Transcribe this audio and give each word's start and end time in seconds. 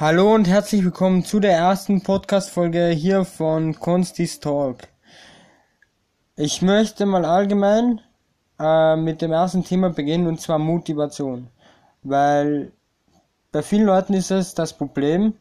Hallo 0.00 0.32
und 0.32 0.46
herzlich 0.46 0.84
willkommen 0.84 1.24
zu 1.24 1.40
der 1.40 1.56
ersten 1.56 2.04
Podcast-Folge 2.04 2.90
hier 2.90 3.24
von 3.24 3.74
Constis 3.80 4.38
Talk. 4.38 4.86
Ich 6.36 6.62
möchte 6.62 7.04
mal 7.04 7.24
allgemein 7.24 8.00
äh, 8.60 8.94
mit 8.94 9.22
dem 9.22 9.32
ersten 9.32 9.64
Thema 9.64 9.90
beginnen 9.90 10.28
und 10.28 10.40
zwar 10.40 10.60
Motivation. 10.60 11.48
Weil 12.04 12.70
bei 13.50 13.60
vielen 13.60 13.86
Leuten 13.86 14.14
ist 14.14 14.30
es 14.30 14.54
das 14.54 14.72
Problem, 14.72 15.34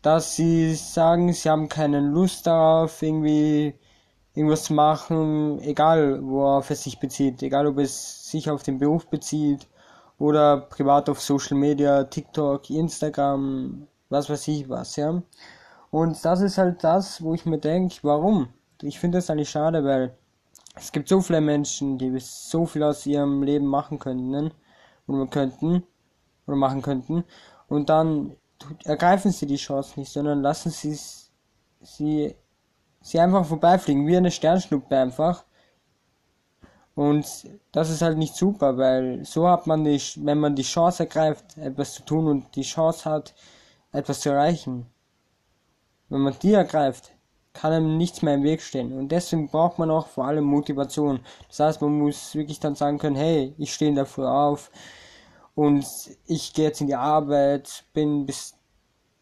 dass 0.00 0.36
sie 0.36 0.74
sagen, 0.74 1.30
sie 1.34 1.50
haben 1.50 1.68
keine 1.68 2.00
Lust 2.00 2.46
darauf, 2.46 3.02
irgendwie 3.02 3.74
irgendwas 4.34 4.64
zu 4.64 4.72
machen, 4.72 5.60
egal 5.60 6.24
worauf 6.24 6.70
es 6.70 6.84
sich 6.84 6.98
bezieht, 6.98 7.42
egal 7.42 7.66
ob 7.66 7.76
es 7.76 8.30
sich 8.30 8.48
auf 8.48 8.62
den 8.62 8.78
Beruf 8.78 9.06
bezieht 9.08 9.66
oder 10.18 10.58
privat 10.58 11.08
auf 11.08 11.20
Social 11.20 11.56
Media, 11.56 12.04
TikTok, 12.04 12.70
Instagram, 12.70 13.86
was 14.08 14.30
weiß 14.30 14.48
ich 14.48 14.68
was, 14.68 14.96
ja. 14.96 15.22
Und 15.90 16.24
das 16.24 16.40
ist 16.40 16.58
halt 16.58 16.82
das, 16.82 17.22
wo 17.22 17.34
ich 17.34 17.46
mir 17.46 17.58
denke, 17.58 17.96
warum? 18.02 18.48
Ich 18.82 18.98
finde 18.98 19.18
das 19.18 19.30
eigentlich 19.30 19.50
schade, 19.50 19.84
weil 19.84 20.16
es 20.76 20.90
gibt 20.92 21.08
so 21.08 21.20
viele 21.20 21.40
Menschen, 21.40 21.98
die 21.98 22.12
so 22.18 22.66
viel 22.66 22.82
aus 22.82 23.06
ihrem 23.06 23.42
Leben 23.42 23.66
machen 23.66 23.98
könnten 23.98 24.52
oder 25.06 25.26
könnten 25.26 25.84
oder 26.46 26.56
machen 26.56 26.82
könnten 26.82 27.24
und 27.68 27.88
dann 27.88 28.36
ergreifen 28.84 29.30
sie 29.30 29.46
die 29.46 29.56
Chance 29.56 29.98
nicht, 29.98 30.12
sondern 30.12 30.42
lassen 30.42 30.70
sie 30.70 30.98
sie 31.80 32.34
sie 33.00 33.20
einfach 33.20 33.44
vorbeifliegen, 33.44 34.06
wie 34.06 34.16
eine 34.16 34.30
Sternschnuppe 34.30 34.96
einfach. 34.96 35.44
Und 36.94 37.26
das 37.72 37.90
ist 37.90 38.02
halt 38.02 38.18
nicht 38.18 38.36
super, 38.36 38.76
weil 38.78 39.24
so 39.24 39.48
hat 39.48 39.66
man 39.66 39.84
die, 39.84 40.00
wenn 40.16 40.38
man 40.38 40.54
die 40.54 40.62
Chance 40.62 41.04
ergreift, 41.04 41.56
etwas 41.58 41.94
zu 41.94 42.04
tun 42.04 42.28
und 42.28 42.54
die 42.54 42.62
Chance 42.62 43.10
hat, 43.10 43.34
etwas 43.92 44.20
zu 44.20 44.30
erreichen. 44.30 44.86
Wenn 46.08 46.20
man 46.20 46.36
die 46.40 46.52
ergreift, 46.52 47.12
kann 47.52 47.72
einem 47.72 47.96
nichts 47.96 48.22
mehr 48.22 48.34
im 48.34 48.42
Weg 48.42 48.60
stehen. 48.60 48.92
Und 48.92 49.10
deswegen 49.10 49.48
braucht 49.48 49.78
man 49.78 49.90
auch 49.90 50.08
vor 50.08 50.26
allem 50.26 50.44
Motivation. 50.44 51.20
Das 51.48 51.60
heißt, 51.60 51.82
man 51.82 51.98
muss 51.98 52.34
wirklich 52.34 52.60
dann 52.60 52.74
sagen 52.74 52.98
können, 52.98 53.16
hey, 53.16 53.54
ich 53.58 53.72
stehe 53.72 53.94
dafür 53.94 54.30
auf 54.30 54.70
und 55.54 55.86
ich 56.26 56.52
gehe 56.52 56.66
jetzt 56.66 56.80
in 56.80 56.88
die 56.88 56.96
Arbeit, 56.96 57.84
bin 57.92 58.26
bis 58.26 58.54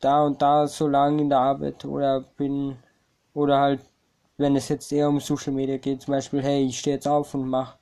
da 0.00 0.24
und 0.24 0.42
da 0.42 0.66
so 0.66 0.88
lange 0.88 1.22
in 1.22 1.28
der 1.28 1.38
Arbeit 1.38 1.84
oder 1.84 2.22
bin 2.36 2.76
oder 3.34 3.60
halt, 3.60 3.80
wenn 4.36 4.56
es 4.56 4.68
jetzt 4.68 4.92
eher 4.92 5.08
um 5.08 5.20
Social 5.20 5.52
Media 5.52 5.76
geht, 5.76 6.02
zum 6.02 6.12
Beispiel, 6.12 6.42
hey, 6.42 6.64
ich 6.66 6.78
stehe 6.78 6.96
jetzt 6.96 7.08
auf 7.08 7.34
und 7.34 7.48
mache 7.48 7.78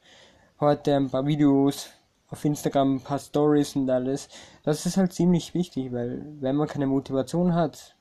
heute 0.58 0.96
ein 0.96 1.10
paar 1.10 1.26
Videos 1.26 1.90
auf 2.28 2.44
Instagram, 2.44 2.96
ein 2.96 3.00
paar 3.00 3.18
Stories 3.18 3.76
und 3.76 3.90
alles. 3.90 4.28
Das 4.62 4.86
ist 4.86 4.96
halt 4.96 5.12
ziemlich 5.12 5.54
wichtig, 5.54 5.92
weil 5.92 6.24
wenn 6.40 6.56
man 6.56 6.68
keine 6.68 6.86
Motivation 6.86 7.54
hat, 7.54 7.96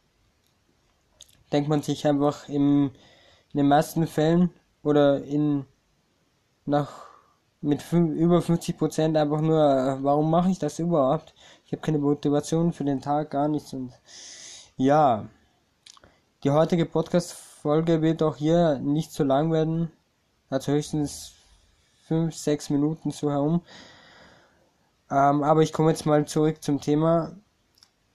denkt 1.51 1.69
man 1.69 1.81
sich 1.81 2.05
einfach 2.07 2.47
im, 2.47 2.91
in 3.53 3.57
den 3.57 3.67
meisten 3.67 4.05
Fällen 4.07 4.51
oder 4.83 5.23
in 5.23 5.65
nach 6.65 7.09
mit 7.61 7.83
über 7.91 8.41
50 8.41 8.77
Prozent 8.77 9.17
einfach 9.17 9.41
nur, 9.41 9.97
warum 10.01 10.29
mache 10.29 10.49
ich 10.49 10.59
das 10.59 10.79
überhaupt? 10.79 11.33
Ich 11.65 11.73
habe 11.73 11.81
keine 11.81 11.97
Motivation 11.97 12.71
für 12.71 12.85
den 12.85 13.01
Tag, 13.01 13.31
gar 13.31 13.49
nichts 13.49 13.73
und 13.73 13.91
ja, 14.77 15.27
die 16.43 16.51
heutige 16.51 16.85
Podcast-Folge 17.59 18.01
wird 18.01 18.23
auch 18.23 18.37
hier 18.37 18.79
nicht 18.79 19.11
so 19.11 19.23
lang 19.23 19.51
werden. 19.51 19.91
Also 20.49 20.71
höchstens 20.71 21.33
5, 22.07 22.33
6 22.33 22.69
Minuten 22.69 23.11
so 23.11 23.29
herum. 23.29 23.61
Ähm, 25.11 25.43
aber 25.43 25.61
ich 25.61 25.73
komme 25.73 25.91
jetzt 25.91 26.05
mal 26.05 26.25
zurück 26.25 26.63
zum 26.63 26.79
Thema. 26.79 27.33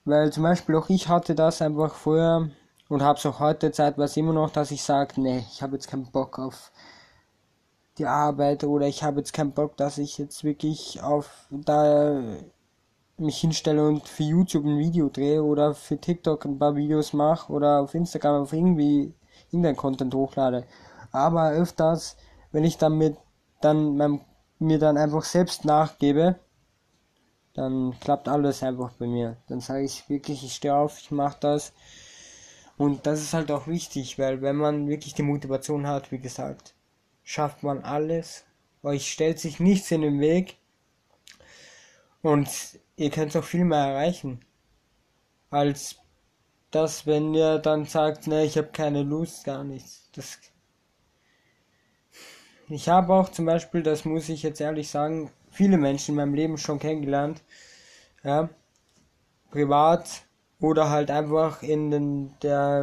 Weil 0.03 0.31
zum 0.31 0.43
Beispiel 0.43 0.75
auch 0.75 0.89
ich 0.89 1.07
hatte 1.09 1.35
das 1.35 1.61
einfach 1.61 1.93
vorher 1.93 2.49
und 2.89 3.01
habe 3.01 3.17
es 3.17 3.25
auch 3.25 3.39
heute 3.39 3.71
zeitweise 3.71 4.19
immer 4.19 4.33
noch, 4.33 4.51
dass 4.51 4.71
ich 4.71 4.83
sage, 4.83 5.19
nee, 5.21 5.43
ich 5.51 5.61
habe 5.61 5.75
jetzt 5.75 5.87
keinen 5.87 6.11
Bock 6.11 6.37
auf 6.39 6.71
die 7.97 8.05
Arbeit 8.05 8.63
oder 8.63 8.87
ich 8.87 9.03
habe 9.03 9.19
jetzt 9.19 9.33
keinen 9.33 9.53
Bock, 9.53 9.77
dass 9.77 9.97
ich 9.97 10.17
jetzt 10.17 10.43
wirklich 10.43 11.01
auf 11.01 11.47
da 11.49 12.21
mich 13.17 13.37
hinstelle 13.37 13.87
und 13.87 14.07
für 14.07 14.23
YouTube 14.23 14.65
ein 14.65 14.77
Video 14.77 15.09
drehe 15.09 15.41
oder 15.43 15.73
für 15.73 15.97
TikTok 15.97 16.45
ein 16.45 16.59
paar 16.59 16.75
Videos 16.75 17.13
mache 17.13 17.51
oder 17.51 17.81
auf 17.81 17.95
Instagram 17.95 18.43
auf 18.43 18.53
irgendwie 18.53 19.13
irgendein 19.55 19.75
Content 19.75 20.13
hochlade. 20.13 20.65
Aber 21.11 21.51
öfters, 21.51 22.17
wenn 22.51 22.63
ich 22.63 22.77
damit 22.77 23.17
dann 23.61 23.95
meinem, 23.97 24.21
mir 24.59 24.79
dann 24.79 24.97
einfach 24.97 25.23
selbst 25.23 25.65
nachgebe, 25.65 26.39
dann 27.53 27.97
klappt 28.01 28.27
alles 28.27 28.63
einfach 28.63 28.91
bei 28.93 29.07
mir. 29.07 29.37
Dann 29.47 29.61
sage 29.61 29.83
ich 29.83 30.09
wirklich, 30.09 30.43
ich 30.43 30.55
stehe 30.55 30.75
auf, 30.75 30.99
ich 30.99 31.11
mache 31.11 31.37
das. 31.39 31.73
Und 32.77 33.05
das 33.05 33.21
ist 33.21 33.33
halt 33.33 33.51
auch 33.51 33.67
wichtig, 33.67 34.19
weil 34.19 34.41
wenn 34.41 34.57
man 34.57 34.87
wirklich 34.89 35.13
die 35.13 35.23
Motivation 35.23 35.87
hat, 35.87 36.11
wie 36.11 36.19
gesagt, 36.19 36.75
schafft 37.23 37.63
man 37.63 37.83
alles. 37.83 38.43
Euch 38.83 39.11
stellt 39.11 39.39
sich 39.39 39.59
nichts 39.59 39.89
in 39.91 40.01
den 40.01 40.19
Weg. 40.19 40.57
Und 42.21 42.49
ihr 42.97 43.09
könnt 43.09 43.35
auch 43.37 43.43
viel 43.43 43.63
mehr 43.63 43.79
erreichen. 43.79 44.43
Als 45.49 45.95
das, 46.75 47.07
wenn 47.07 47.33
ihr 47.33 47.59
dann 47.59 47.85
sagt, 47.85 48.27
ne, 48.27 48.43
ich 48.43 48.57
habe 48.57 48.67
keine 48.67 49.03
Lust, 49.03 49.45
gar 49.45 49.63
nichts. 49.63 50.09
Das 50.13 50.39
ich 52.67 52.89
habe 52.89 53.13
auch 53.13 53.29
zum 53.29 53.45
Beispiel, 53.45 53.83
das 53.83 54.05
muss 54.05 54.27
ich 54.27 54.41
jetzt 54.43 54.59
ehrlich 54.59 54.89
sagen, 54.89 55.31
viele 55.51 55.77
Menschen 55.77 56.11
in 56.11 56.15
meinem 56.15 56.33
Leben 56.33 56.57
schon 56.57 56.79
kennengelernt. 56.79 57.43
Ja, 58.23 58.49
privat 59.51 60.23
oder 60.59 60.89
halt 60.89 61.11
einfach 61.11 61.61
in 61.61 61.91
den, 61.91 62.33
der, 62.41 62.81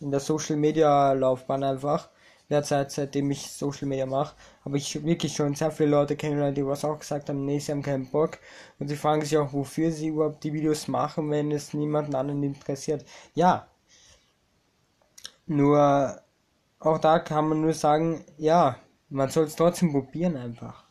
in 0.00 0.10
der 0.10 0.20
Social 0.20 0.56
Media 0.56 1.12
Laufbahn 1.12 1.64
einfach 1.64 2.08
derzeit, 2.50 2.90
seitdem 2.90 3.30
ich 3.30 3.50
Social 3.50 3.88
Media 3.88 4.06
mache, 4.06 4.36
habe 4.64 4.78
ich 4.78 5.04
wirklich 5.04 5.34
schon 5.34 5.54
sehr 5.54 5.70
viele 5.70 5.90
Leute 5.90 6.16
kennengelernt, 6.16 6.56
die 6.56 6.66
was 6.66 6.84
auch 6.84 6.98
gesagt 6.98 7.28
haben, 7.28 7.44
nee, 7.44 7.58
sie 7.58 7.72
haben 7.72 7.82
keinen 7.82 8.10
Bock. 8.10 8.38
Und 8.78 8.88
sie 8.88 8.96
fragen 8.96 9.22
sich 9.22 9.36
auch, 9.38 9.52
wofür 9.52 9.90
sie 9.90 10.08
überhaupt 10.08 10.44
die 10.44 10.52
Videos 10.52 10.88
machen, 10.88 11.30
wenn 11.30 11.52
es 11.52 11.74
niemanden 11.74 12.14
anderen 12.14 12.42
interessiert. 12.42 13.04
Ja. 13.34 13.68
Nur, 15.46 16.20
auch 16.80 16.98
da 16.98 17.18
kann 17.18 17.48
man 17.48 17.60
nur 17.62 17.74
sagen, 17.74 18.24
ja, 18.36 18.76
man 19.08 19.30
soll 19.30 19.44
es 19.46 19.56
trotzdem 19.56 19.92
probieren 19.92 20.36
einfach. 20.36 20.84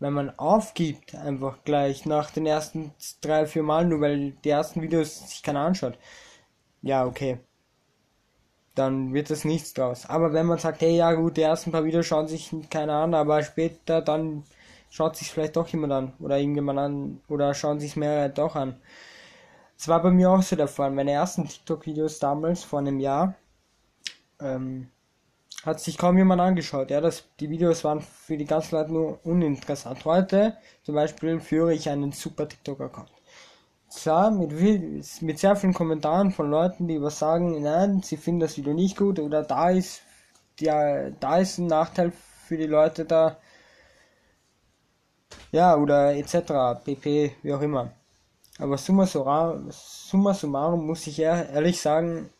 Wenn 0.00 0.12
man 0.12 0.38
aufgibt, 0.38 1.14
einfach 1.14 1.64
gleich 1.64 2.06
nach 2.06 2.30
den 2.30 2.46
ersten 2.46 2.92
drei, 3.20 3.46
vier 3.46 3.62
Mal, 3.62 3.86
nur 3.86 4.00
weil 4.00 4.32
die 4.44 4.50
ersten 4.50 4.82
Videos 4.82 5.30
sich 5.30 5.42
keiner 5.42 5.60
anschaut. 5.60 5.98
Ja, 6.82 7.04
okay 7.06 7.40
dann 8.78 9.12
wird 9.12 9.30
es 9.30 9.44
nichts 9.44 9.74
draus. 9.74 10.06
Aber 10.06 10.32
wenn 10.32 10.46
man 10.46 10.58
sagt, 10.58 10.80
hey, 10.80 10.96
ja 10.96 11.12
gut, 11.12 11.36
die 11.36 11.42
ersten 11.42 11.72
paar 11.72 11.84
Videos 11.84 12.06
schauen 12.06 12.28
sich 12.28 12.54
keiner 12.70 12.94
an, 12.94 13.14
aber 13.14 13.42
später 13.42 14.02
dann 14.02 14.44
schaut 14.90 15.16
sich 15.16 15.30
vielleicht 15.30 15.56
doch 15.56 15.68
jemand 15.68 15.92
an 15.92 16.12
oder 16.20 16.38
irgendjemand 16.38 16.78
an 16.78 17.20
oder 17.28 17.54
schauen 17.54 17.80
sich 17.80 17.96
mehrere 17.96 18.30
doch 18.30 18.56
an. 18.56 18.80
Es 19.76 19.88
war 19.88 20.02
bei 20.02 20.10
mir 20.10 20.30
auch 20.30 20.42
so 20.42 20.56
der 20.56 20.68
Fall. 20.68 20.90
Meine 20.90 21.12
ersten 21.12 21.46
TikTok-Videos 21.46 22.18
damals 22.18 22.64
vor 22.64 22.80
einem 22.80 23.00
Jahr 23.00 23.34
ähm, 24.40 24.88
hat 25.64 25.80
sich 25.80 25.98
kaum 25.98 26.16
jemand 26.16 26.40
angeschaut. 26.40 26.90
Ja, 26.90 27.00
das, 27.00 27.24
die 27.40 27.50
Videos 27.50 27.84
waren 27.84 28.00
für 28.00 28.36
die 28.36 28.44
ganzen 28.44 28.76
Leute 28.76 28.92
nur 28.92 29.24
uninteressant. 29.24 30.04
Heute 30.04 30.56
zum 30.82 30.94
Beispiel 30.94 31.40
führe 31.40 31.74
ich 31.74 31.88
einen 31.88 32.12
super 32.12 32.48
TikTok-Account 32.48 33.17
klar, 33.94 34.30
mit, 34.30 34.52
mit 35.22 35.38
sehr 35.38 35.56
vielen 35.56 35.74
Kommentaren 35.74 36.30
von 36.30 36.50
Leuten, 36.50 36.88
die 36.88 37.00
was 37.00 37.18
sagen, 37.18 37.62
nein, 37.62 38.02
sie 38.02 38.16
finden 38.16 38.40
das 38.40 38.56
Video 38.56 38.74
nicht 38.74 38.96
gut 38.96 39.18
oder 39.18 39.42
da 39.42 39.70
ist, 39.70 40.02
ja, 40.60 41.10
da 41.10 41.38
ist 41.38 41.58
ein 41.58 41.66
Nachteil 41.66 42.12
für 42.46 42.56
die 42.56 42.66
Leute 42.66 43.04
da. 43.04 43.38
Ja, 45.52 45.76
oder 45.76 46.14
etc. 46.16 46.82
pp, 46.84 47.34
wie 47.42 47.54
auch 47.54 47.60
immer. 47.60 47.92
Aber 48.58 48.76
summa 48.76 49.06
summarum, 49.06 49.68
summa 49.70 50.34
summarum 50.34 50.86
muss 50.86 51.06
ich 51.06 51.18
ehrlich 51.20 51.80
sagen, 51.80 52.30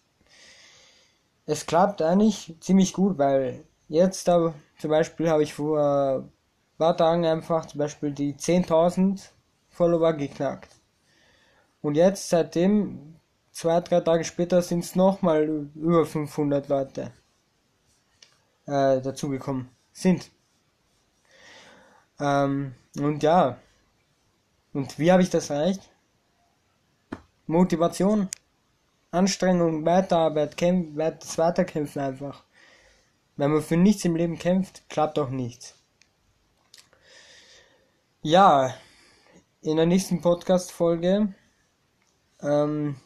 es 1.46 1.64
klappt 1.66 2.02
eigentlich 2.02 2.56
ziemlich 2.60 2.92
gut, 2.92 3.18
weil 3.18 3.64
jetzt 3.88 4.28
da 4.28 4.52
zum 4.78 4.90
Beispiel 4.90 5.30
habe 5.30 5.42
ich 5.42 5.54
vor 5.54 5.78
ein 5.80 6.32
paar 6.76 6.96
Tagen 6.96 7.24
einfach 7.24 7.66
zum 7.66 7.78
Beispiel 7.78 8.12
die 8.12 8.34
10.000 8.34 9.30
Follower 9.70 10.12
geknackt. 10.12 10.77
Und 11.80 11.94
jetzt, 11.94 12.28
seitdem, 12.28 13.16
zwei, 13.52 13.80
drei 13.80 14.00
Tage 14.00 14.24
später, 14.24 14.62
sind 14.62 14.84
es 14.84 14.96
nochmal 14.96 15.68
über 15.74 16.04
500 16.04 16.68
Leute 16.68 17.12
äh, 18.66 19.00
dazugekommen 19.00 19.68
sind. 19.92 20.30
Ähm, 22.20 22.74
und 22.98 23.22
ja, 23.22 23.58
und 24.72 24.98
wie 24.98 25.10
habe 25.10 25.22
ich 25.22 25.30
das 25.30 25.50
erreicht? 25.50 25.88
Motivation, 27.46 28.28
Anstrengung, 29.10 29.84
Weiterarbeit, 29.86 30.56
kämpf, 30.56 30.96
das 30.96 31.38
Weiterkämpfen 31.38 32.02
einfach. 32.02 32.44
Wenn 33.36 33.52
man 33.52 33.62
für 33.62 33.76
nichts 33.76 34.04
im 34.04 34.16
Leben 34.16 34.38
kämpft, 34.38 34.88
klappt 34.90 35.18
auch 35.18 35.30
nichts. 35.30 35.74
Ja, 38.22 38.74
in 39.62 39.76
der 39.76 39.86
nächsten 39.86 40.20
Podcast-Folge 40.20 41.34
ähm, 42.42 42.96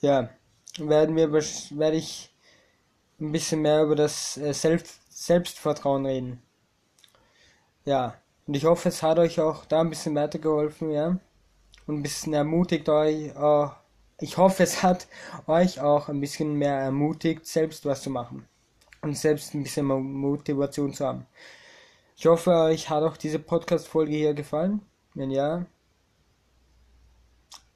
ja, 0.00 0.30
werden 0.78 1.16
wir, 1.16 1.32
werde 1.32 1.96
ich 1.96 2.32
ein 3.20 3.32
bisschen 3.32 3.62
mehr 3.62 3.82
über 3.84 3.96
das 3.96 4.36
äh, 4.36 4.52
Selbst, 4.52 5.00
Selbstvertrauen 5.10 6.06
reden. 6.06 6.42
Ja, 7.84 8.16
und 8.46 8.54
ich 8.54 8.64
hoffe, 8.64 8.88
es 8.88 9.02
hat 9.02 9.18
euch 9.18 9.40
auch 9.40 9.64
da 9.66 9.80
ein 9.80 9.90
bisschen 9.90 10.14
weitergeholfen, 10.14 10.90
ja. 10.90 11.18
Und 11.86 11.98
ein 11.98 12.02
bisschen 12.02 12.34
ermutigt 12.34 12.88
euch, 12.88 13.34
äh, 13.34 13.68
ich 14.20 14.36
hoffe, 14.36 14.62
es 14.62 14.82
hat 14.82 15.08
euch 15.46 15.80
auch 15.80 16.08
ein 16.08 16.20
bisschen 16.20 16.54
mehr 16.54 16.78
ermutigt, 16.78 17.46
selbst 17.46 17.84
was 17.84 18.02
zu 18.02 18.10
machen. 18.10 18.46
Und 19.00 19.16
selbst 19.16 19.52
ein 19.54 19.64
bisschen 19.64 19.86
Motivation 19.86 20.92
zu 20.94 21.04
haben. 21.04 21.26
Ich 22.16 22.26
hoffe, 22.26 22.52
euch 22.52 22.88
hat 22.88 23.02
auch 23.02 23.16
diese 23.16 23.40
Podcast-Folge 23.40 24.12
hier 24.12 24.34
gefallen. 24.34 24.80
Wenn 25.14 25.32
ja, 25.32 25.66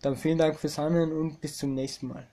dann 0.06 0.17
vielen 0.17 0.38
Dank 0.38 0.58
fürs 0.58 0.79
Handeln 0.79 1.12
und 1.12 1.41
bis 1.41 1.58
zum 1.58 1.75
nächsten 1.75 2.06
Mal. 2.06 2.29